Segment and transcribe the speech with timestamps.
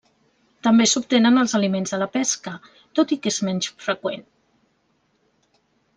[0.67, 2.55] També s’obtenen els aliments de la pesca,
[3.01, 4.29] tot i que és menys freqüent.